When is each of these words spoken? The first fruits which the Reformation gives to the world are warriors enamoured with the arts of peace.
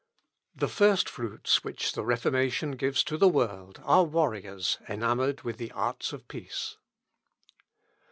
The 0.55 0.67
first 0.67 1.07
fruits 1.07 1.63
which 1.63 1.93
the 1.93 2.03
Reformation 2.03 2.71
gives 2.71 3.03
to 3.03 3.19
the 3.19 3.29
world 3.29 3.79
are 3.83 4.03
warriors 4.03 4.79
enamoured 4.89 5.41
with 5.43 5.57
the 5.57 5.71
arts 5.73 6.11
of 6.11 6.27
peace. 6.27 6.77